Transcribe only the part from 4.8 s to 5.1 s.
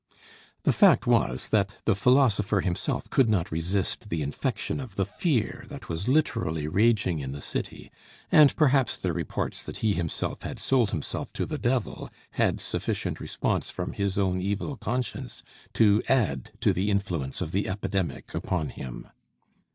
the